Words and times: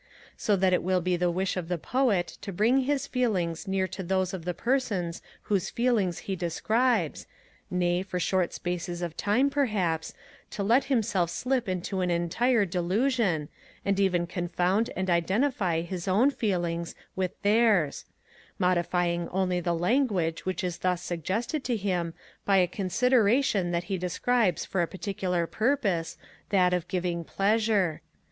So 0.35 0.55
that 0.55 0.73
it 0.73 0.81
will 0.81 0.99
be 0.99 1.15
the 1.15 1.29
wish 1.29 1.55
of 1.55 1.67
the 1.67 1.77
Poet 1.77 2.25
to 2.41 2.51
bring 2.51 2.79
his 2.85 3.05
feelings 3.05 3.67
near 3.67 3.87
to 3.89 4.01
those 4.01 4.33
of 4.33 4.45
the 4.45 4.53
persons 4.55 5.21
whose 5.43 5.69
feelings 5.69 6.17
he 6.25 6.35
describes, 6.35 7.27
nay, 7.69 8.01
for 8.01 8.19
short 8.19 8.51
spaces 8.51 9.03
of 9.03 9.15
time, 9.15 9.51
perhaps, 9.51 10.15
to 10.49 10.63
let 10.63 10.85
himself 10.85 11.29
slip 11.29 11.69
into 11.69 12.01
an 12.01 12.09
entire 12.09 12.65
delusion, 12.65 13.47
and 13.85 13.99
even 13.99 14.25
confound 14.25 14.89
and 14.95 15.07
identify 15.07 15.81
his 15.81 16.07
own 16.07 16.31
feelings 16.31 16.95
with 17.15 17.39
theirs; 17.43 18.05
modifying 18.57 19.29
only 19.29 19.59
the 19.59 19.75
language 19.75 20.47
which 20.47 20.63
is 20.63 20.79
thus 20.79 21.03
suggested 21.03 21.63
to 21.65 21.75
him 21.77 22.15
by 22.43 22.57
a 22.57 22.65
consideration 22.65 23.69
that 23.69 23.83
he 23.83 23.99
describes 23.99 24.65
for 24.65 24.81
a 24.81 24.87
particular 24.87 25.45
purpose, 25.45 26.17
that 26.49 26.73
of 26.73 26.87
giving 26.87 27.23
pleasure. 27.23 28.01